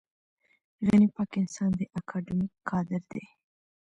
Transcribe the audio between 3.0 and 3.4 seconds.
دی.